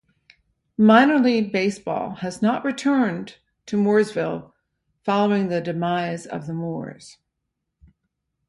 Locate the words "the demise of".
5.49-6.47